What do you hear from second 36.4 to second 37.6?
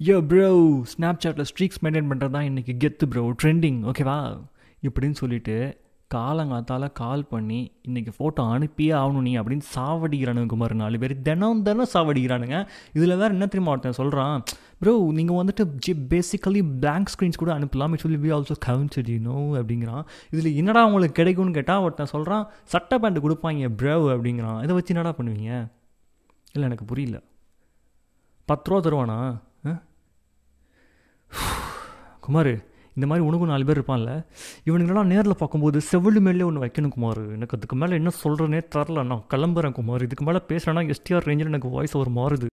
ஒன்று வைக்கணும் குமார். எனக்கு